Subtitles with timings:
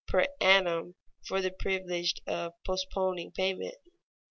[0.07, 3.75] per annum for the privilege of postponing payment.